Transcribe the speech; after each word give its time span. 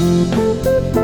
Música 0.00 0.99